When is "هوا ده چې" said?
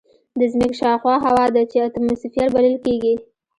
1.25-1.77